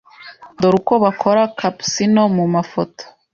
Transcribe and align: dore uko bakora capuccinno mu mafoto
dore 0.59 0.75
uko 0.81 0.93
bakora 1.03 1.41
capuccinno 1.59 2.23
mu 2.35 2.45
mafoto 2.55 3.03